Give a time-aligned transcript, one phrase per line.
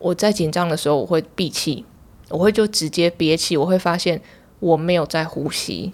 [0.00, 1.84] 我在紧张的时候，我会闭气，
[2.28, 4.20] 我会就直接憋气，我会发现
[4.60, 5.92] 我没有在呼吸，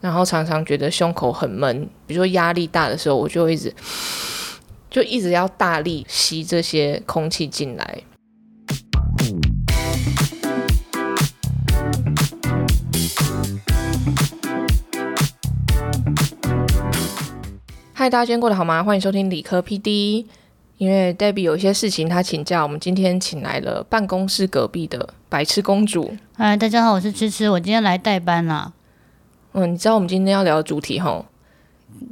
[0.00, 1.88] 然后常常觉得胸口很闷。
[2.08, 3.72] 比如说压力大的时候，我就一直
[4.90, 8.02] 就一直要大力吸这些空气进来。
[17.94, 18.82] 嗨，大家今天过得好吗？
[18.82, 20.26] 欢迎收听理科 PD。
[20.78, 26.14] 因为 Debbie 有一些事情，她请假，我们今天请来了办公室隔壁的白痴公主。
[26.34, 28.74] 嗨，大家好，我是吃吃，我今天来代班啦。
[29.52, 31.24] 嗯，你知道我们今天要聊的主题吼？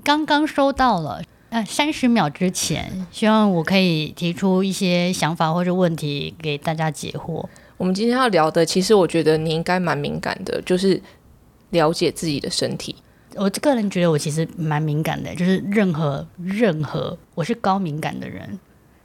[0.02, 7.44] 刚刚收到了，呃，三十秒之前，希望我可以提出一些想法或者问题给大家解惑。
[7.76, 11.02] 我们今天要聊的，其实我觉得你应该蛮敏感的，就是
[11.68, 12.96] 了解自己的身体。
[13.36, 18.58] 我个人觉得我其实蛮敏感的，就是任何任何，我是高敏感的人，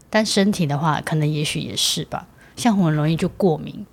[0.10, 2.28] 但身体的话，可能也许也是吧。
[2.56, 3.86] 像我很容易就过敏，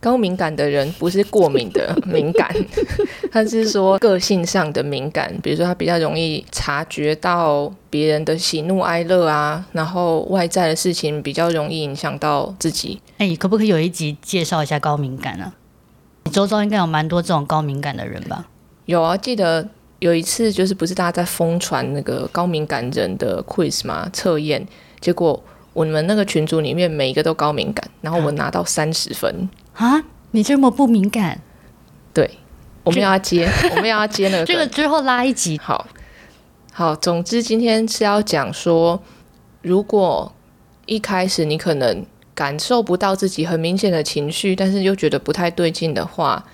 [0.00, 2.54] 高敏感的人不是过敏的敏感，
[3.32, 13.00] 他是说个性上的敏感，比如说他比较容易察觉到别人的喜怒哀乐啊，然后外在的事情比较容易影响到自己。
[13.18, 15.52] 哎，可不可以有一集介绍一下高敏感呢？
[16.24, 18.48] 你周遭应该有蛮多这种高敏感的人吧？
[18.86, 19.68] 有啊，记得
[20.04, 24.06] 有一次就是不是大家在疯传那个高敏感人的 quiz 吗？
[24.12, 24.62] 测验，
[25.00, 30.04] 结果我们那个群组里面每一个都高敏感，然后我拿到三十分啊！
[30.32, 31.40] 你这么不敏感？
[32.12, 32.30] 对，
[32.82, 34.44] 我们要接， 我们要接那个。
[34.44, 35.56] 这个之后拉一集。
[35.56, 35.86] 好，
[36.70, 39.02] 好，总之今天是要讲说，
[39.62, 40.30] 如果
[40.84, 46.44] 一开始你可能感受不到自己很明显的情绪，但是又觉得不太对劲的话。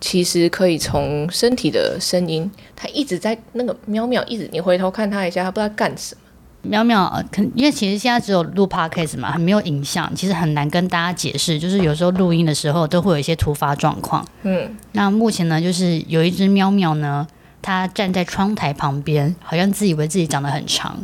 [0.00, 6.20] 其实可以从身体的声音，它一直在那个喵喵，一直你回头看它一下，它不知道干什么。
[6.62, 11.58] 喵喵，肯因为其实现在只有录 podcast 嘛，还没有影像，其实很难跟大家解释。
[11.58, 14.22] 就是有时候录音的时候都会有一些突发状况。
[14.42, 17.26] 嗯，那目前呢，就是有一只喵喵呢，
[17.62, 20.98] 它站在窗台旁边，好像自以为自己长得很长，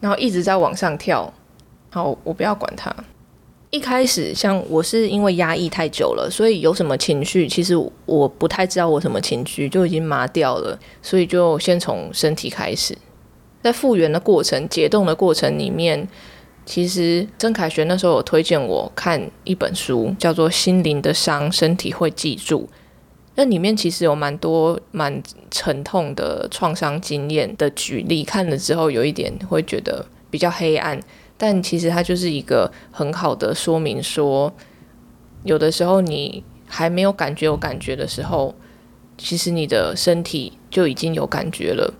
[0.00, 1.30] 然后一直在往上跳。
[1.90, 2.94] 好，我不要管它。
[3.72, 7.74] 一开始，像我是因为压抑太久了，所以有什么情绪，其实
[8.04, 12.94] 我不太知道我什么情绪就已经麻掉了，所以就先从身体开始，
[13.62, 16.06] 在复原的过程、解冻的过程里面，
[16.66, 22.68] 其实曾凯旋那时候有推荐我看一本书，叫做《心灵的伤，身体会记住》，
[23.36, 31.00] 那里面其实有蛮多蛮沉痛的创伤经验的举例，看了之后有一点会觉得比较黑暗。
[31.42, 34.54] 但其实它就是一个很好的说明，说
[35.42, 38.54] 有的时候你还没有感觉有感觉的时候，
[39.18, 41.92] 其实你的身体就已经有感觉了。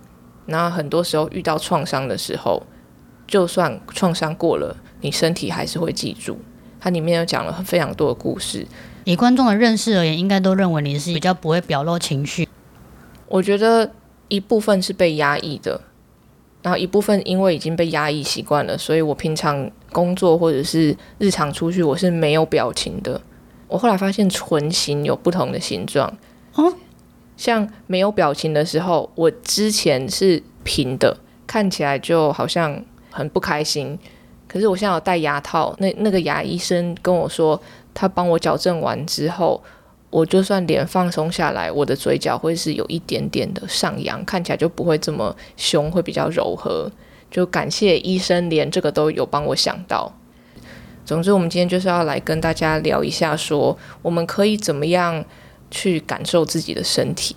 [0.46, 2.62] 那很多时候遇到创伤的时候，
[3.26, 6.38] 就算创伤过了，你身体还是会记住。
[6.78, 8.64] 它里面有讲了非常多的故事。
[9.02, 12.48] 以观众的认识而言，应该都认为你是比较不会表露情绪。
[13.26, 13.90] 我觉得
[14.28, 15.80] 一部分是被压抑的。
[16.62, 23.20] 然后一部分因为已经被压抑习惯了，所以我平常工作或者是日常出去，我是没有表情的。
[23.68, 26.16] 我后来发现唇形有不同的形状，
[26.54, 26.72] 哦，
[27.36, 33.98] 像没有表情的时候，我之前是平的，看起来就好像很不开心。
[34.46, 37.60] 可是我现在有戴牙套，那那个牙医生跟我说，
[37.92, 39.62] 他帮我矫正完之后。
[40.12, 46.92] 我就算脸放松下来，我的嘴角会是有一点点的上扬，看起来就不会这么凶，会比较柔和。
[47.30, 50.12] 就感谢医生，连这个都有帮我想到。
[51.06, 55.24] 总之，我们今天就是要来跟大家聊一下，说我们可以怎么样
[55.70, 57.34] 去感受自己的身体。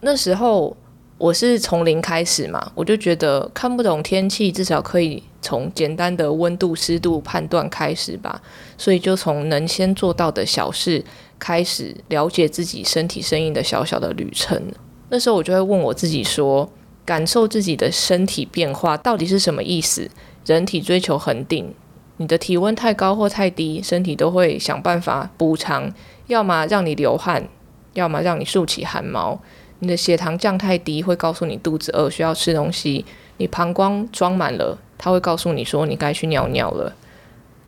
[0.00, 0.76] 那时候
[1.18, 8.42] 我是从零开始嘛，我就觉得看不懂天气，至少可以从简单的温度、湿度判断开始吧。
[8.76, 11.04] 所以就从能先做到的小事。
[11.38, 14.60] 开始了解自己身体声音的小小的旅程，
[15.08, 16.68] 那时候我就会问我自己说：
[17.04, 20.10] 感受自己的身体变化到底是什么意思？
[20.44, 21.72] 人体追求恒定，
[22.16, 25.92] 你的体温太高或太低，身体都会想办法补偿，
[26.26, 27.48] 要么让你流汗，
[27.94, 29.40] 要么让你竖起汗毛。
[29.78, 33.04] 你的血糖降太低，会告诉你肚子饿，需要吃东西。
[33.36, 36.94] 你膀胱装满了，它会告诉你说你该去尿尿了。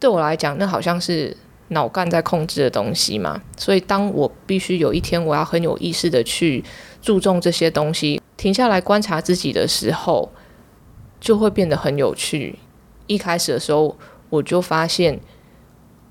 [0.01, 1.37] 对我来讲，那好像是。
[1.71, 6.63] 脑干在控制的东西嘛，所以当我必须有一天我要很有意识的去
[7.03, 10.31] 注重这些东西，停下来观察自己的时候，
[11.21, 12.59] 就会变得很有趣。
[13.07, 13.97] 一开始的时候，
[14.29, 15.19] 我就发现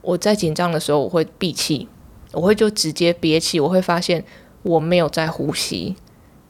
[0.01, 1.87] 我在紧张的时候我会闭气，
[2.31, 4.23] 我会就直接憋气，我会发现
[4.63, 5.95] 我没有在呼吸，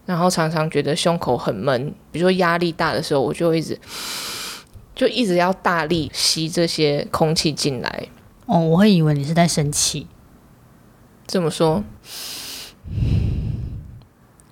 [0.05, 1.93] 然后常常觉得胸口很闷。
[2.11, 3.79] 比如说压力大的时候，我就一直。
[4.95, 8.09] 就一直要大力吸这些空气进来。
[8.49, 10.07] 哦，我会以为你是在生气。
[11.27, 11.83] 这么说，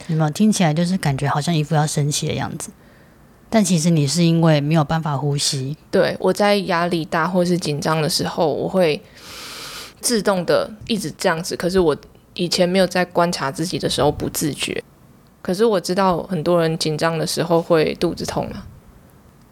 [0.06, 2.70] 有没有听起来就是感觉好像一副要生气的样子？
[3.50, 5.76] 但其实你是因为没有办法呼吸。
[5.90, 9.02] 对我在压力大或是紧张的时候，我会
[10.00, 11.56] 自动的一直这样子。
[11.56, 11.98] 可是我
[12.36, 14.84] 以前没有在观察自己的时候不自觉。
[15.42, 18.68] 可是我知道很多人紧张的时候会肚子痛啊。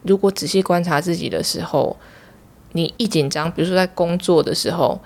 [0.03, 1.97] 如果仔细观察自己的时候，
[2.75, 4.99] 你一紧张，比如说在工作的时候，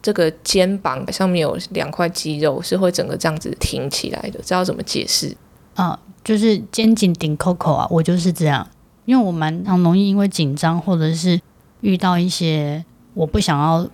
[0.00, 5.36] 这个肩膀上面有两块肌肉是会整个这样子挺起来的，知道怎么解释？
[5.74, 8.64] 啊，就是肩颈顶 Coco 啊，我就是这样，
[9.06, 11.40] 因为我蛮常容易因为紧张或者是
[11.80, 13.88] 遇到一些我不想要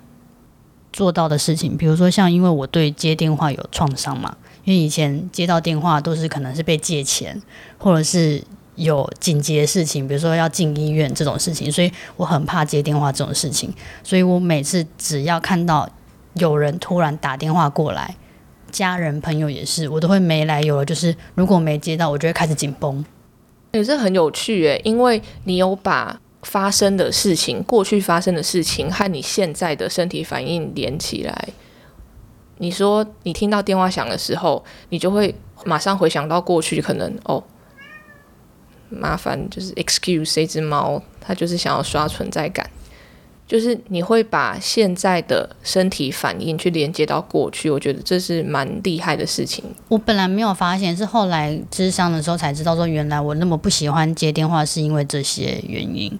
[0.93, 4.37] 做到的事情，比如说像因为我对接电话有创伤嘛。
[4.65, 7.41] 因为以前接到电话都是可能是被借钱，
[7.79, 8.45] 或者是
[8.81, 13.73] 有紧急的事情，比如说要进医院这种事情，所以我很怕接电话这种事情。
[14.03, 15.89] 所以我每次只要看到
[16.35, 18.17] 有人突然打电话过来，
[18.73, 23.05] 家人朋友也是，我都会没来由的，就是如果没接到，我就会开始紧绷。
[23.73, 31.49] 也是很有趣诶，因为你有把发生的事情、过去发生的事情和你现在的身体反应连起来。
[32.59, 35.35] 你说你听到电话响的时候，你就会
[35.65, 37.43] 马上回想到过去，可能哦，
[38.91, 42.69] 麻烦就是 excuse 这只猫，它就是想要刷存在感，
[43.47, 49.65] 就是你会把现在的身体反应去连接到过去，我觉得这是蛮厉害的事情。
[49.89, 56.19] 我本来没有发现，是后来智商的时候才知道，说原来我那么不喜欢接电话是因为这些原因。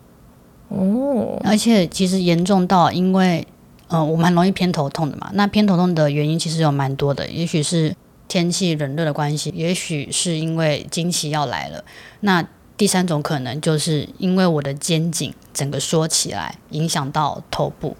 [0.69, 3.47] 哦，而且其实严重到因为。
[3.93, 5.33] 嗯，我蛮容易偏头痛的嘛。
[5.35, 7.93] 那偏头痛的原因其实有蛮多的，也许是
[8.29, 11.85] 天气冷热的关系，也许是因为经期要来了。
[12.21, 12.41] 那
[12.81, 17.95] 第三种可能就是因为我的肩颈整个缩起来，影响到头部。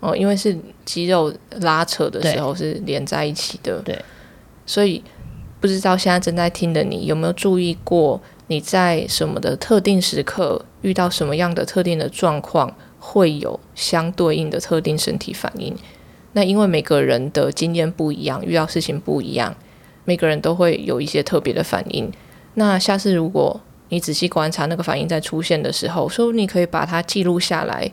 [0.00, 0.54] 哦，因为是
[0.84, 1.32] 肌肉
[1.62, 3.80] 拉扯的时候是连在一起的。
[3.80, 3.98] 对。
[4.66, 5.02] 所以
[5.60, 12.76] 不知道现在正在听的你有没有注意过，你在什么的特定时刻遇到什么样的特定的状况？
[12.98, 15.74] 会有相对应的特定身体反应。
[16.32, 19.56] 那因为每个人的经验不一样，遇到事情不一样，
[20.04, 22.12] 每个人都会有一些特别的反应。
[22.52, 23.58] 那下次如果
[23.88, 27.92] 你仔细观察那个反应在出现的时候，说你可以把它记录下来。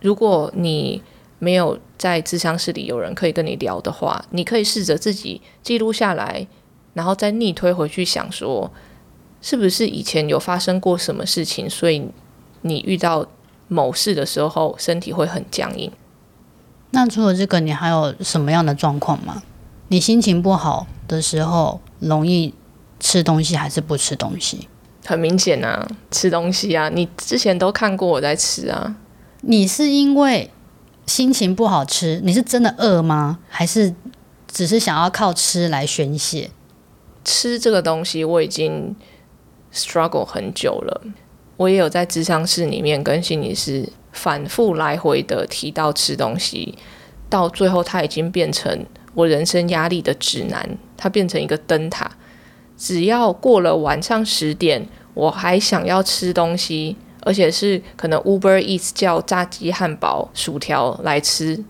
[0.00, 1.02] 如果你
[1.38, 6.46] 没有在智商室里有人可以跟你聊的话，你可以试着自己记录下来，
[6.92, 8.70] 然后再逆推回去想说，
[9.40, 12.08] 是不是以前有发生过什么事情，所以
[12.62, 13.26] 你遇到。
[13.66, 15.90] 某事的时候，身体会很僵硬。
[16.90, 19.42] 那除了这个，你还有什么样的状况吗？
[19.88, 22.52] 你心情不好的时候，容易
[23.00, 24.68] 吃东西还是不吃东西？
[25.06, 26.88] 很明显啊，吃东西啊！
[26.88, 28.96] 你之前都看过我在吃啊。
[29.42, 30.50] 你是因为
[31.06, 32.20] 心情不好吃？
[32.24, 33.38] 你是真的饿吗？
[33.48, 33.94] 还是
[34.48, 36.50] 只是想要靠吃来宣泄？
[37.22, 38.96] 吃这个东西，我已经
[39.72, 41.02] struggle 很久了。
[41.56, 46.76] 我也有在智商室里面跟心理师反复来回的提到吃东西，
[47.28, 52.10] 到最后它已经变成我人生压力的指南，它变成一个灯塔。
[52.76, 61.62] 只要过了晚上十点，我还想要吃东西，而且是可能 Uber Eats 叫炸鸡、汉堡、薯条来吃，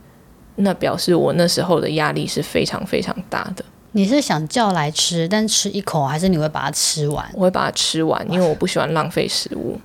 [0.57, 3.65] 那表示我那时候的压力是非常非常大的。
[3.93, 7.31] 你是想叫来吃，但吃一口，还是你会把它吃完？
[7.35, 9.79] 我会把它吃完，因为我不喜欢浪费食物。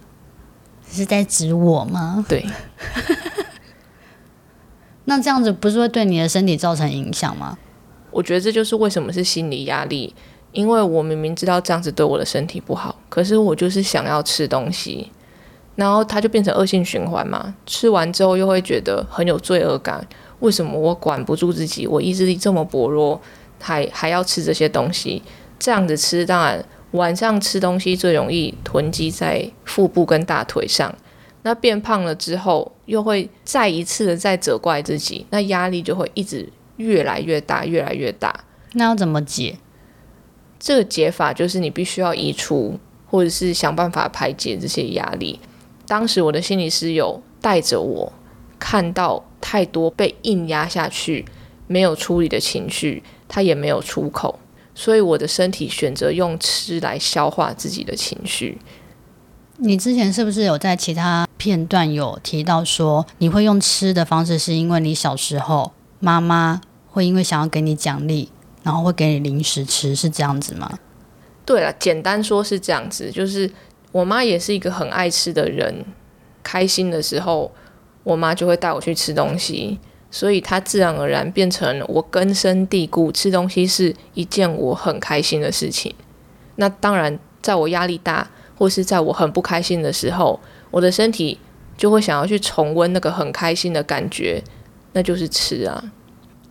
[0.92, 2.26] 是在指我吗？
[2.28, 2.44] 对。
[5.06, 7.58] 那这样子不是会对你的身体造成影响吗？
[8.10, 10.16] 我觉得这就是为什么是心理压力，
[10.52, 15.12] 因为我明明知道这样子对我的身体不好，可是我就是想要吃东西，
[15.76, 17.56] 然后它就变成恶性循环嘛。
[17.66, 20.08] 吃完之后又会觉得很有罪恶感，
[20.40, 21.86] 为什么我管不住自己？
[21.88, 23.20] 我意志力这么薄弱。
[23.62, 25.22] 还还要吃这些东西，
[25.60, 30.96] 这样子吃，当然晚上吃东西最容易囤积在腹部跟大腿上。
[31.42, 38.34] 那变胖了之后，又会再一次的再责怪自己，那压力就会一直越来越大，越来越大。
[38.72, 39.58] 那要怎么解？
[40.60, 45.40] 这个解法就是你必须要移除，或者是想办法排解这些压力。
[45.88, 48.12] 当时我的心理师有带着我
[48.60, 51.26] 看到太多被硬压下去、
[51.68, 53.02] 没有处理的情绪。
[53.32, 54.40] 他也没有出口，
[54.74, 58.58] 所以我的身体选择用吃来消化自己的情绪。
[59.58, 68.30] 你之前是不是有在其他片段有提到说，你会用吃的方式，是因为你小时候妈妈会因为想要给你奖励，
[68.64, 70.80] 然后会给你零食吃，是这样子吗？
[71.46, 73.50] 对了，简单说是这样子，就是
[73.92, 75.84] 我妈也是一个很爱吃的人，
[76.44, 77.52] 开心的时候，
[78.04, 79.80] 我妈就会带我去吃东西，
[80.12, 85.96] 所以她自然而然变成我根深蒂固，吃东西是一件我很开心的事情。
[86.58, 90.40] 那当然，在我压力大或是在我很不开心的时候，
[90.70, 91.40] 我的身体
[91.78, 94.44] 就会想要去重温那个很开心的感觉，
[94.94, 95.92] 那就是吃啊。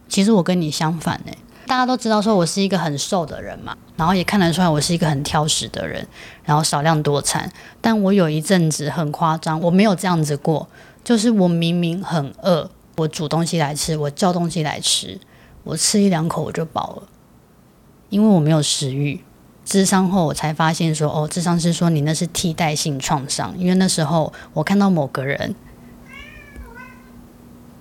[0.09, 1.38] 其实我跟你相反诶，
[1.69, 6.05] 大家都知道说我是一个很瘦的人嘛，然后也看得出来我是一个很挑食的人，
[6.43, 7.53] 然后少量多餐。
[7.81, 10.67] 但我有一阵子很夸张，我没有这样子过，
[11.05, 15.21] 就是我明明很饿，我煮东西来吃，我叫东西来吃，
[15.63, 17.03] 我吃一两口我就饱了，
[18.09, 19.23] 因为我没有食欲。
[19.67, 25.55] 智商后我才发现说，哦，智商是说你那是替代性创伤，因为那时候我看到某个人，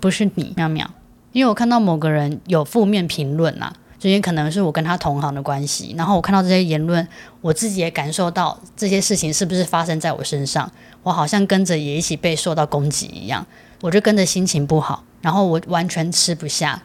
[0.02, 0.92] 不是你，妙妙。
[1.38, 5.94] 因为我看到某个人有负面评论啊，这些可能是我跟他同行的关系。
[5.96, 7.08] 然后我看到这些言论，
[7.42, 10.68] 我自己也感受到这些事情是不是发生在我身上，
[11.04, 13.46] 我好像跟着也一起被受到攻击一样，
[13.82, 16.82] 我就跟着心情不好，然后我完全吃不下。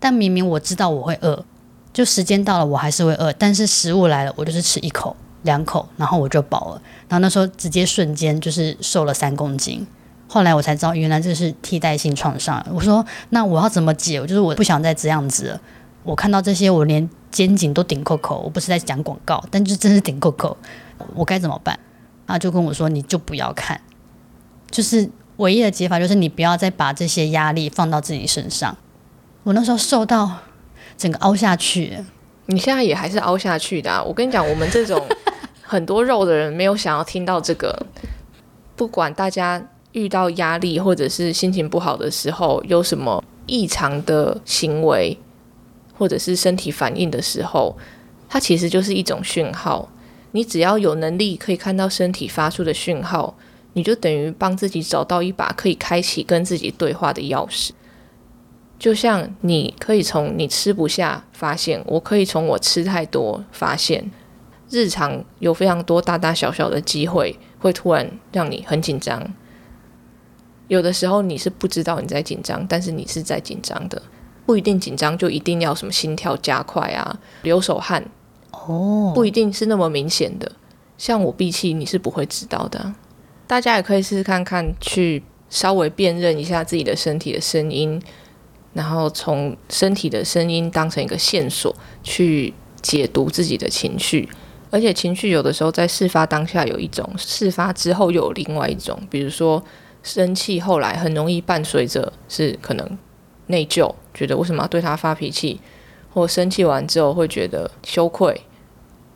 [0.00, 1.44] 但明明我知道我会饿，
[1.92, 6.80] 就时间到了我还是会饿，但是食物来了，我就是吃一口、两口，然后我就饱了。
[7.06, 9.86] 然后那时候直接瞬间就是瘦了三公斤。
[10.34, 12.60] 后来我才知道，原来这是替代性创伤。
[12.68, 14.20] 我说，那我要怎么解？
[14.22, 15.60] 就是我不想再这样子了。
[16.02, 18.40] 我看到这些，我连肩颈都顶扣扣。
[18.40, 20.56] 我不是在讲广告，但就真是顶扣扣。
[21.14, 21.78] 我该怎么办？
[22.26, 23.80] 他就跟我说，你就不要看。
[24.72, 28.76] 就是唯一的解法，就是你不要再把这些压力放到自己身上。
[29.44, 30.28] 我那时候瘦到
[30.98, 31.96] 整个凹下去。
[32.46, 34.02] 你现在也还是凹下去的。
[34.02, 35.00] 我跟你讲，我们这种
[35.62, 37.86] 很多肉的人，没有想要听到这个。
[38.74, 39.64] 不管大家。
[39.94, 45.16] 遇到压力或者是心情不好的时候，有什么异常的行为
[45.96, 47.76] 或者是身体反应的时候，
[48.28, 49.88] 它其实就是一种讯号。
[50.32, 53.36] 你只要有能力可以看到身体发出的讯号，
[53.74, 57.70] 你就等于帮自己找到一把可以开启跟自己对话的钥匙。
[58.76, 64.10] 就像你可以从你吃不下发现，我可以从我吃太多发现，
[64.68, 69.32] 日常有非常多大大小小的机会会突然让你很紧张。
[70.68, 74.00] 有的时候你是不知道你在紧张，但是你是在紧张的，
[74.46, 78.02] 不一定紧张就一定要什么心跳加快啊、流手汗
[78.50, 80.50] 哦，不一定是那么明显的。
[80.96, 82.94] 像我闭气，你是不会知道的。
[83.46, 88.00] 大家也可以试试看看，去稍微辨认一下自己的身体的声音，
[88.72, 94.26] 然后从身体的声音当成一个线索去解读自己的情绪。
[94.70, 99.62] 而且情绪有的时候在事发当下有一种，事发之后又有另外一种，比如说。
[100.04, 102.98] 生气后来很容易伴随着是可能
[103.46, 105.60] 内疚，觉得为什么要对他发脾气，
[106.12, 108.42] 或生气完之后会觉得羞愧，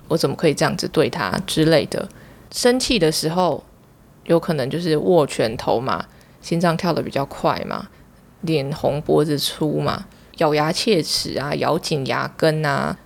[0.09, 2.09] 我怎么可以这样子对他之类的。
[2.51, 3.63] 生气的时候
[4.25, 6.07] 有可能就是握拳头嘛，
[6.41, 7.89] 心脏跳得比较快嘛，
[8.41, 10.07] 脸红脖子粗嘛，
[10.39, 12.99] 咬牙切齿啊，咬紧牙根啊，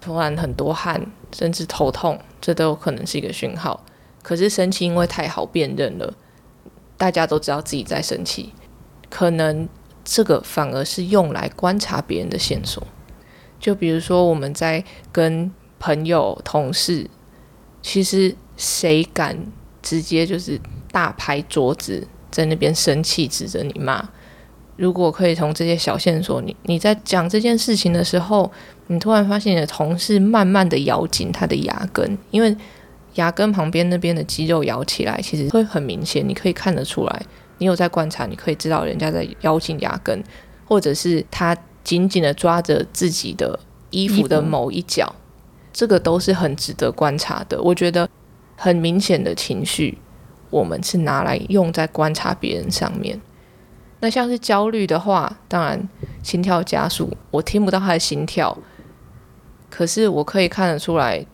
[0.00, 3.84] 突然很多汗，甚至头痛，这都有可能是一个讯号。
[4.22, 6.14] 可是生气因为太好辨认了。
[7.04, 8.50] 大家都知道自己在生气，
[9.10, 9.68] 可能
[10.02, 12.82] 这个反而是用来观察别人的线索。
[13.60, 14.82] 就比如说我们在
[15.12, 17.06] 跟朋友、同事，
[17.82, 19.38] 其实谁敢
[19.82, 20.58] 直接就是
[20.90, 24.08] 大拍桌子，在那边生气指着你骂？
[24.76, 28.50] 如果可以从这些小线索，你你在讲这件事情的时候，
[28.86, 32.56] 你突然发现你的同事慢慢的咬紧他的牙根，因为。
[33.14, 37.22] 牙根旁边那边的肌肉咬起来，其实会很明显，你可以看得出来。
[37.58, 40.22] 你有在观察，你可以知道人家在咬紧牙根，
[40.66, 43.58] 或者是他紧紧的抓着自己的
[43.90, 45.14] 衣服的某一角，
[45.72, 47.62] 这个都是很值得观察的。
[47.62, 48.08] 我觉得
[48.56, 49.96] 很明显的情绪，
[50.50, 53.20] 我们是拿来用在观察别人上面。
[54.00, 55.88] 那像是焦虑的话，当然
[56.24, 58.58] 心跳加速，我听不到他的心跳，
[59.70, 61.24] 可是我可以看得出来，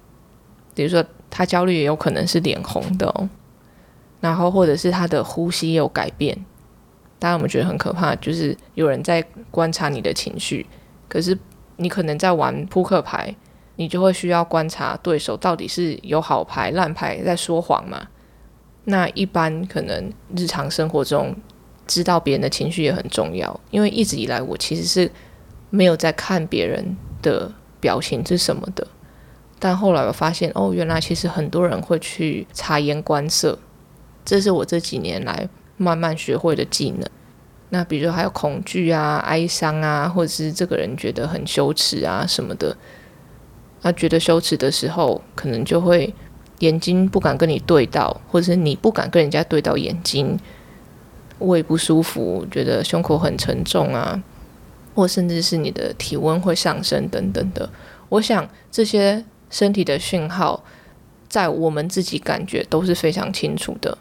[0.75, 1.03] 比如说。
[1.31, 3.29] 他焦虑也有可能是脸红的哦，
[4.21, 6.37] 然后或者是他的呼吸有改变，
[7.19, 8.15] 大家有没有觉得很可怕？
[8.17, 10.67] 就是有人在观察你的情绪，
[11.09, 11.39] 可是
[11.77, 13.35] 你可能在玩扑克牌，
[13.77, 18.09] 你就会需要观察对手到底是有好牌烂牌在说谎嘛？
[18.85, 21.35] 那一般可能日常生活中
[21.87, 25.11] 知道别人的情绪也很重要，因为一直以来我其实是
[25.71, 28.87] 没有在看别人的表情是什么的。
[29.61, 33.59] 但后来我发现，哦，原来其实很多人会去察言观色，
[34.25, 37.09] 这是我这几年来慢慢学会的技能。
[37.69, 42.76] 那比如说还有恐惧啊、哀伤啊，或者是这个人觉得很羞耻啊什么的，
[43.83, 46.12] 那觉得羞耻的时候，可能就会
[46.61, 50.37] 眼睛不敢跟你对到，或者是你不敢跟人家对到眼睛，
[51.38, 54.21] 胃不舒服，觉得胸口很沉重啊，
[54.95, 57.71] 或甚至是你的体温会上升等等的。
[58.09, 60.64] 我想这些身体的讯号，
[61.28, 63.99] 在我们自己感觉都是非常清楚的。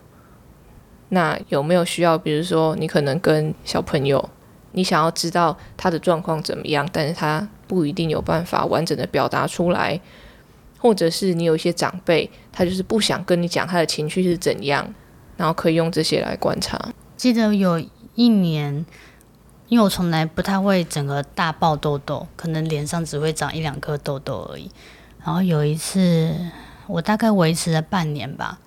[1.10, 4.30] 那有没有需要，比如说你可能跟小朋友，
[4.74, 10.00] 你想要知道他的状况怎么样，但是他不一定有办法完整的表达出来，
[10.78, 14.94] 或者是你有一些长辈，他就是不想跟你讲他的情绪是怎样，
[15.36, 16.94] 然后可以用这些来观察。
[17.18, 18.86] 记得有一年，
[19.68, 24.70] 因为我从来不太会整个大爆痘痘，可能脸上只会长一两颗痘痘而已。
[25.24, 26.36] 然后有一次，
[26.88, 28.60] 我大概维持了半年吧，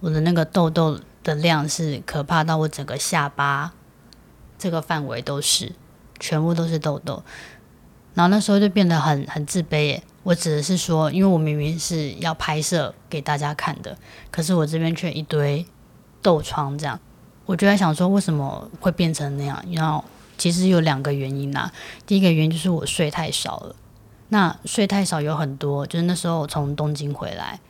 [0.00, 1.00] 我的那个痘痘。
[1.22, 3.74] 的量是可怕到我整个下巴
[4.56, 5.70] 这个范围都是，
[6.18, 7.22] 全部都是痘痘，
[8.14, 10.02] 然后那时候就变得很很自卑耶。
[10.22, 13.98] 我指的是说，因为我明明是要拍摄给大家看的，
[14.30, 15.66] 可是我这边却一堆
[16.22, 16.98] 痘疮，这样
[17.44, 19.62] 我就在想说，为什么会变成那样？
[19.72, 20.02] 然后
[20.38, 21.70] 其实有两个原因啦。
[22.06, 23.76] 第一个原因就是我睡太少了。
[24.30, 27.60] 那睡太少有很多，就是那时候我从东京回来，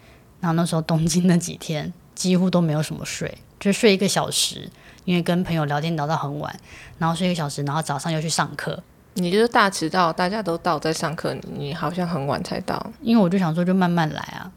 [0.40, 1.92] 然后那时候东京那几天。
[2.12, 4.70] 几乎都没有什么睡，就睡一个小时，
[5.06, 6.54] 因为跟朋友聊天聊到很晚，
[6.98, 8.82] 然后睡一个小时，然后早上又去上课。
[9.14, 12.92] 你就是大迟到，大家都到在上课，你好像很晚才到。
[13.00, 14.52] 因为我就想说，就慢慢来啊，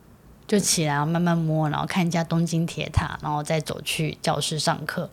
[0.45, 5.09] 就起来慢慢摸，然后看一下东京铁塔，然后再走去教室上课。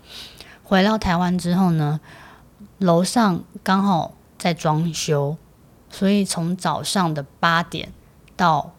[0.64, 2.00] 回到台湾之后呢，
[2.78, 5.36] 楼上刚好在装修，
[5.90, 7.92] 所以从早上的八点
[8.36, 8.72] 到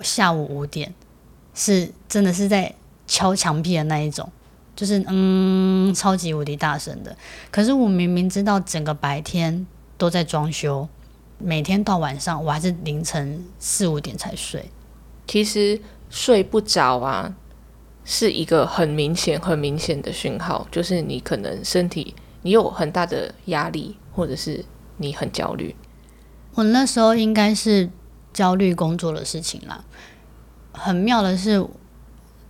[0.00, 0.94] 下午五点，
[1.54, 2.74] 是真的是在。
[3.12, 4.30] 敲墙壁的那一种，
[4.76, 7.16] 就是嗯，超级无敌大声的。
[7.50, 9.66] 可是我明明知道整个白天
[9.98, 10.88] 都在装修，
[11.38, 14.70] 每天到晚上我还是凌晨四五点才睡。
[15.26, 17.34] 其实睡不着啊，
[18.04, 24.64] 是一个很明显、很明显的讯号，就是你可能身体你有很大的压力，或者是
[24.98, 25.74] 你很焦虑。
[26.54, 27.90] 我那时候应该是
[28.32, 29.84] 焦虑工作的事情啦。
[30.72, 31.66] 很妙的是。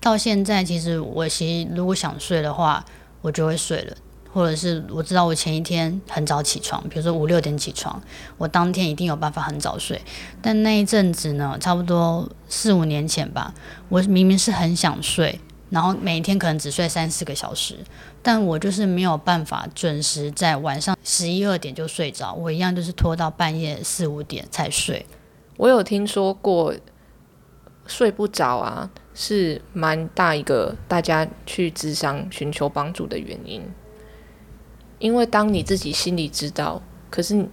[0.02, 2.82] 到现在，其实我其实如果想睡的话，
[3.20, 3.94] 我就会睡了，
[4.32, 8.00] 或者是我知道我前一天很早起床，比如说五六点起床，
[8.38, 10.00] 我当天一定有办法很早睡。
[10.40, 13.52] 但那一阵子呢，差不多四五年前吧，
[13.90, 17.76] 我明明是很想睡，然后每天可能只睡三四个小时，
[18.22, 25.04] 但我就是没有办法准时在晚上十一二点就睡着，我一样就是拖到半夜四五点才睡。
[25.56, 26.74] 我有听说过
[27.86, 28.90] 睡不着啊。
[29.12, 33.60] 是蛮大一个大家去智商寻求帮助的原因，
[34.98, 36.80] 因为当你自己心里知道，
[37.10, 37.46] 可是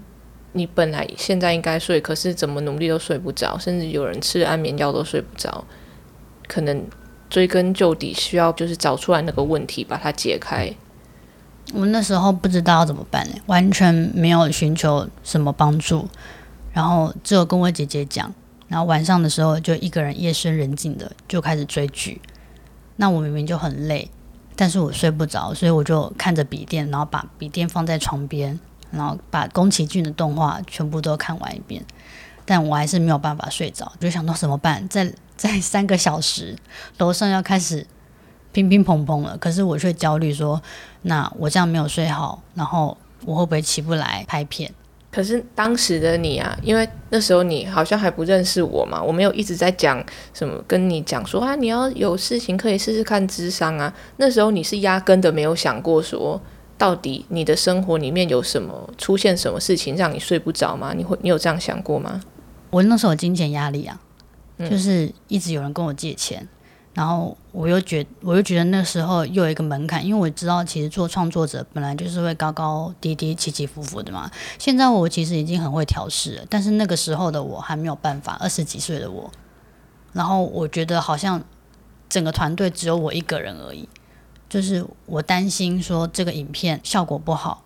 [0.53, 5.65] 你本来现在应该睡，可是怎么努力都睡不着，甚至有人吃安眠药都睡不着，
[6.47, 6.87] 可能
[7.29, 10.73] 追根究底需要就是找出来那个问题，把它解开。
[11.73, 16.07] 我那时候不知道怎么办，完全没有寻求什么帮助，
[16.73, 18.33] 然后只有跟我姐姐讲。
[18.69, 22.21] 然后晚上的时候就一个人夜深人静的就开始追剧，
[22.97, 24.11] 那我明明就很累，
[24.57, 28.59] 但是我睡不着，所以我就看着笔电，然后把笔电放在床边，
[28.91, 31.81] 然后把宫崎骏的动画全部都看完一遍，
[32.47, 34.87] 但我还是没有办法睡着，就想到怎么办？
[34.87, 36.55] 在在三个小时，
[36.97, 37.85] 楼上要开始
[38.53, 40.59] 乒乒乓乓了，可是我却焦虑说，
[41.01, 44.71] 那我这样没有睡好，然后我会不会起不来拍片？
[45.11, 53.93] 可是当时的你啊，因为那时候你好像还不认识我嘛，我没有一直在讲什么，跟你讲说啊，你要有事情可以试试看智商啊。
[54.17, 56.39] 那时候你是压根的没有想过说，
[56.77, 60.93] 到底你的生活里面有什么出现什么事情让你睡不着吗？
[60.95, 62.21] 你会你有这样想过吗？
[62.69, 63.99] 我那时候有金钱压力啊，
[64.59, 66.47] 就是一直有人跟我借钱。
[66.93, 74.31] 然后我又觉，我又觉得那时候又有一个门槛，因为我知道其实做创作者本来就是会高高低低、起起伏伏的嘛。
[74.57, 79.29] 现在我其实已经很会调试了，但是那个时候的我还没有办法，二十几岁的我。
[80.13, 81.43] 然后我觉得好像
[82.09, 83.87] 整个团队只有我一个人而已，
[84.49, 87.63] 就是我担心说这个影片效果不好，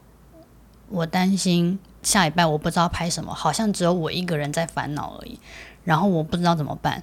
[0.90, 5.40] 我担心下礼拜我不知道拍什么，好像只有我一个人在烦恼而已。
[5.84, 7.02] 然后我不知道怎么办。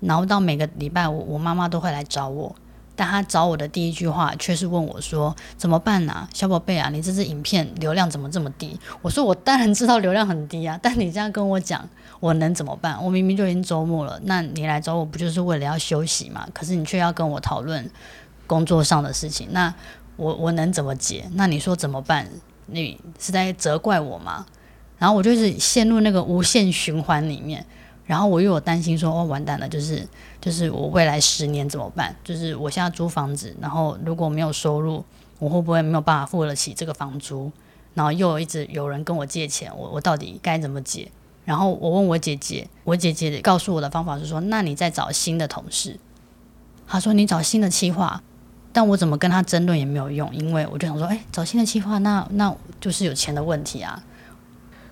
[0.00, 2.54] 然后到每个礼拜，我我妈妈都会来找我，
[2.94, 6.90] 但她找我的第一句话却是问我说：“怎么办呢，小宝贝啊？
[6.90, 11.88] 你这支影片流量怎么这么低？”我说：“我当然知道流量很低啊，但你这样跟我讲，
[12.20, 13.02] 我能怎么办？
[13.02, 16.46] 我明明就已经周末了，那你来找我不就是为了要休息嘛？
[16.52, 17.90] 可是你却要跟我讨论
[18.46, 19.72] 工作上的事情，那
[20.16, 21.26] 我我能怎么解？
[21.32, 22.28] 那你说怎么办？
[22.66, 24.46] 你是在责怪我吗？”
[24.98, 27.64] 然后我就是陷入那个无限循环里面。
[28.06, 30.06] 然后我又有担心说，哦，完蛋了，就是
[30.40, 32.14] 就是我未来十年怎么办？
[32.22, 35.04] 就是我现在租房子，然后如果没有收入，
[35.40, 37.50] 我会不会没有办法付得起这个房租？
[37.94, 41.10] 然后又一直有人跟我借钱，我我到底该怎么解？
[41.44, 45.98] 然后我问我姐姐，我姐姐告诉我的方法是说，那你再找新的同事。
[46.86, 48.22] 她说你找新的企划，
[48.76, 54.04] 但我怎么跟他争论也没有用，因为我就想说，哎，找新的企划，那那就是有钱的问题啊。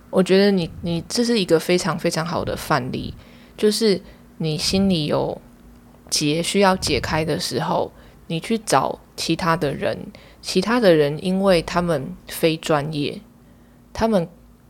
[0.09, 3.13] 我觉得你你这是一个非常非常好的范例，
[3.59, 4.01] 就是
[4.39, 5.39] 你心里有
[6.09, 7.93] 结需要解开的时候，
[8.29, 9.99] 你去找其他的人，
[10.41, 13.21] 其他的人因为他们非专业，
[13.93, 14.27] 他们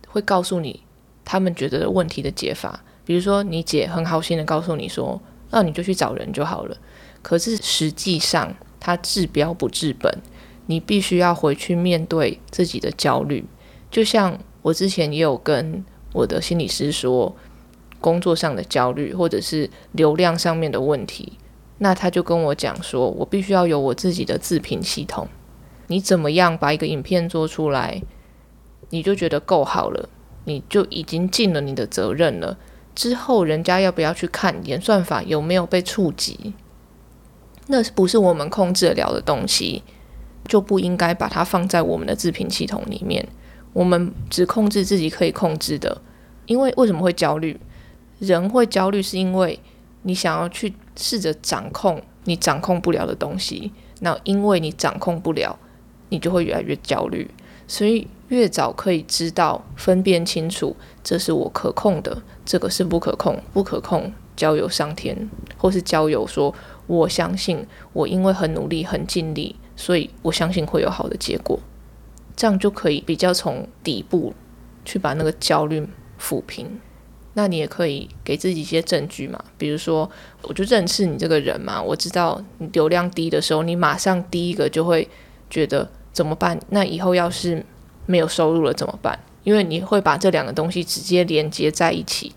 [0.09, 0.83] 会告诉你
[1.25, 2.81] 他们觉得的问题的解法。
[3.05, 6.77] 比如说，你姐很好心的告诉你说，那你就去找人就好了。
[7.23, 8.53] 可是实际上，
[8.85, 10.19] 他治标不治本，
[10.67, 13.45] 你必须要回去面对自己的焦虑，
[13.91, 14.39] 就像。
[14.65, 17.37] 我之前也有跟我的心理师说
[18.01, 21.35] 工作上的焦虑，或者是流量上面的问题，
[21.77, 25.29] 那他就跟我讲说，我必须要有我自己的自评系统。
[25.89, 28.01] 你怎么样把一个影片做出来，
[28.89, 30.09] 你就觉得够好了，
[30.47, 32.57] 你就已经尽了你的责任了。
[32.95, 36.55] 之后人家要不要去看演算法有没有被触及，
[37.67, 39.83] 那不是我们控制得了的东西，
[40.47, 43.27] 就不应该把它放在我们的自评系统里面。
[43.73, 46.01] 我们只控制自己可以控制的，
[46.47, 47.59] 因为为什么会焦虑？
[48.19, 49.59] 人会焦虑是因为
[50.03, 55.59] 你想要去试着掌控你掌控不了的东西，那因为你掌控不了，
[56.11, 57.29] 你就会越来越焦虑。
[57.67, 66.55] 所以越早可以知道分辨清楚，这是我可控的，这个是不可控，不可控交由上天，或是交由说
[66.87, 71.59] 我相信我因为很努力很尽力，所以我相信会有好的结果。
[72.37, 74.35] 这样就可以比较从底部
[74.85, 75.87] 去把那个焦虑
[76.21, 76.81] 抚平。
[77.37, 80.09] 那你也可以给自己一些证据嘛，比如说，
[80.43, 85.09] 我就认识你这个人嘛，我知道你流量低的时候，你马上第一个就会
[85.51, 86.61] 觉得怎么办？
[86.69, 87.65] 那以后要是
[88.07, 89.19] 没有收入了怎么办？
[89.43, 92.33] 因为你会把这两个东西直接连接在一起。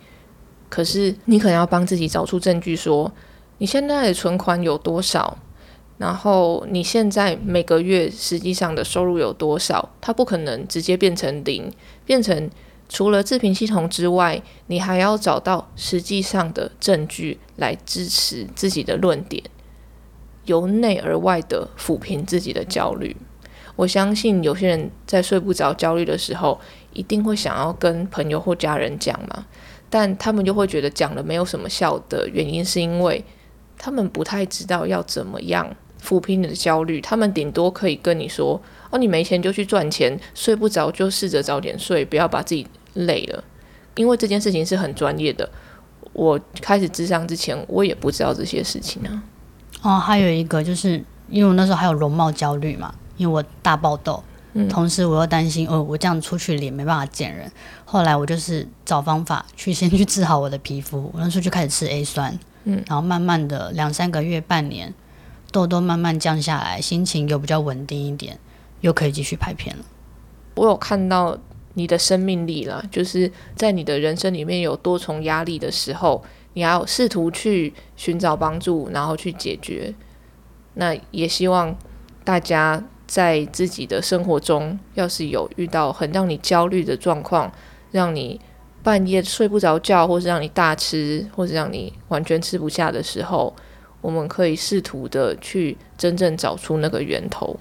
[0.67, 3.12] 可是你可能要帮自己找出证据，说
[3.60, 5.38] 你现在的存款有多少？
[5.98, 9.89] 然后你现在每个月实际上的收入有多少？
[10.00, 11.72] 它不可能直接变成零，
[12.06, 12.50] 变成
[12.88, 19.43] 除了自评系统之外，你还要找到实际上的证据来支持自己的论点，
[20.46, 23.17] 由内而外的抚平自己的焦虑。
[23.76, 26.60] 我相信有些人在睡不着、焦虑的时候，
[26.93, 29.48] 一定会想要跟朋友或家人讲嘛，
[29.89, 33.24] 但他们就会觉得讲了没有什么效的原因，是因为
[33.77, 35.75] 他们不太知道要怎么样。
[36.01, 38.61] 抚平你的焦虑，他们顶多可以跟你说
[38.91, 43.43] ：“哦，你没钱就去赚钱，睡不着就试着早点睡，不要把自己累了。”
[43.95, 45.49] 因为这件事情是很专业的。
[46.13, 49.23] 我开始智商之前，我也不知道这些事情啊。
[49.81, 54.23] 哦，还有一个就是，因为我那时候还有容貌焦虑嘛，因为我大爆痘，
[54.69, 57.51] 同时我又担心哦，我这样出去脸没办法见人。
[57.85, 62.37] 后来我就是找方法去先去治好我的皮肤，我那时候就开始吃 A 酸，
[62.69, 64.93] 嗯，然后慢慢的两三个月、半年。
[65.49, 68.38] 痘痘慢慢降下来，心情又比较稳定一点，
[68.82, 69.86] 又可以继续拍片了。
[70.56, 71.38] 我有看到
[71.75, 76.21] 你的生命力了，就是在你的人生里面有多重压力的时候，
[76.53, 79.95] 你要试图去寻找帮助，然后去解决。
[80.73, 81.73] 那也希望
[82.25, 87.49] 大家在自己的生活中，要是有遇到很让你焦虑的状况，
[87.91, 88.39] 让你
[88.83, 93.53] 半夜睡不着觉，或是让你大吃，或是让你完全吃不下的时候。
[93.99, 97.59] 我们可以试图的去真正找出那个源头。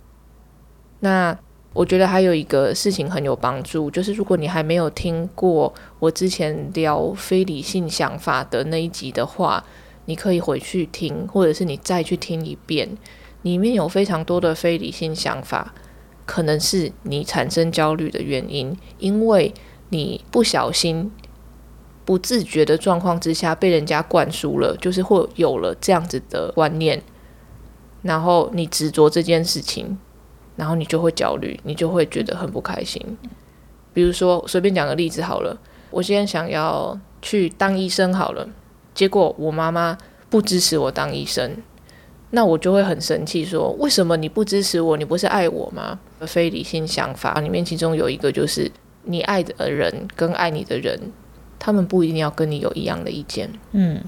[1.01, 1.37] 那
[1.73, 9.65] 我觉得还有一个事情很有帮助，就是如果你还没有听过我之前聊非理性想法的那一集的话，
[10.05, 12.89] 你可以回去听，或者是你再去听一遍。
[13.43, 15.75] 里面有非常多的非理性想法，
[16.27, 19.53] 可能是你产生焦虑的原因，因为
[19.89, 21.11] 你不小心。
[22.05, 27.03] 不自觉的状况之下被人家灌输了，就是会有了这样子的观念，
[28.03, 29.99] 然后你执着这件事情，
[30.55, 33.19] 然后你就会焦虑，你就会觉得很不开心。
[33.93, 35.59] 比如说，随便讲个例子好了，
[35.91, 38.49] 我现在想要去当医生好了，
[38.95, 39.99] 结果我妈妈
[40.31, 41.57] 不支持我当医生，
[42.31, 44.97] 那我就会很生气，说为什么你不支持我？
[44.97, 45.99] 你不是爱我吗？
[46.21, 48.71] 非理性想法里面，其中有一个就是
[49.07, 51.01] 你爱的人跟爱你的人。
[51.59, 53.51] 他们不一定要跟你有一样的意见。
[53.73, 53.99] 嗯，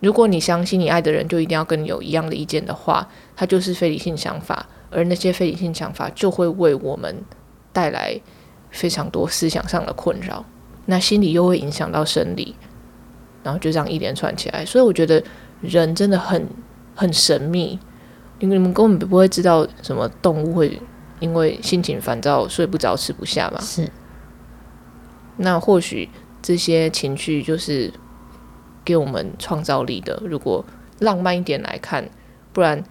[0.00, 7.22] 如果你相信你爱的人就一定要跟你有一样的意见的话，他就是非理性想法，而那些非理性想法就会为我们
[7.74, 8.18] 带来
[8.70, 10.42] 非常多思想上的困扰。
[10.86, 12.56] 那心理又会影响到生理，
[13.44, 14.64] 然后就这样一连串起来。
[14.64, 15.22] 所以我觉得
[15.60, 16.48] 人真的很
[16.96, 17.78] 很神秘，
[18.38, 20.80] 因为你们根本不会知道什么动物会
[21.20, 23.60] 因为心情烦躁睡不着吃不下吧？
[23.60, 23.88] 是。
[25.36, 26.08] 那或许
[26.42, 27.92] 这些情绪就是
[28.84, 30.20] 给我们创造力的。
[30.24, 30.64] 如果
[30.98, 32.10] 浪漫一点来看，
[32.52, 32.82] 不然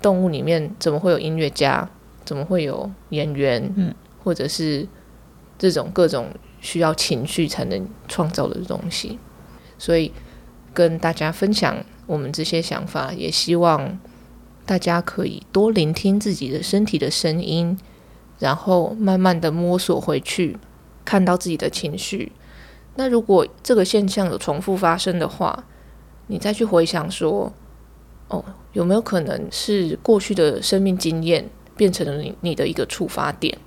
[0.00, 1.88] 动物里面怎么会有音乐家？
[2.24, 3.72] 怎么会有演员？
[3.76, 4.86] 嗯，或者是
[5.58, 6.28] 这种各种
[6.60, 9.18] 需要情绪才能创造的东西。
[9.78, 10.12] 所以
[10.72, 13.98] 跟大家分享我们这些想法，也希望
[14.64, 17.78] 大家可以多聆听自己的身体的声音，
[18.38, 20.56] 然后慢慢的摸索回去，
[21.04, 22.32] 看到自己的情绪。
[22.94, 25.64] 那如果这个现象有重复发生的话，
[26.28, 27.52] 你再去回想说，
[28.28, 33.58] 哦，有没有可能是过去的生命经验变成了你你的一个触发点？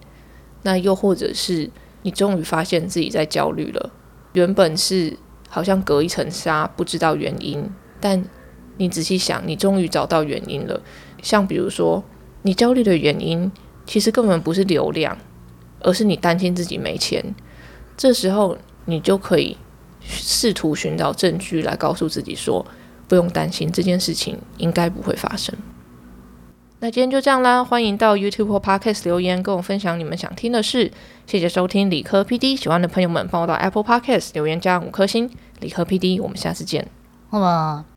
[0.64, 1.70] 那又或者是
[2.04, 3.92] 你终于发现自己在焦虑了，
[4.34, 5.18] 原本是
[5.50, 8.24] 好像隔一层纱，不知道原因，但
[8.78, 10.82] 你仔细想，你终于找到原因了。
[11.22, 12.04] 像比如说，
[12.44, 13.52] 你焦虑的原因
[13.86, 15.18] 其实根本不是流量，
[15.82, 17.36] 而是你担心自己没钱。
[17.98, 19.58] 这时候你就可以。
[20.08, 22.64] 试图寻找证据来告诉自己说，
[23.08, 25.56] 不用担心这件事情应该不会发生。
[26.80, 30.92] 那今天就这样啦，欢迎到 YouTube 或 Podcast 留言跟我分享你们想听的事。
[31.26, 35.28] 谢谢收听理科 PD，喜欢的朋友们帮我到 Apple Podcast 留言加五颗星。
[35.60, 36.88] 理科 PD，我们下次见。
[37.32, 37.95] 好吧。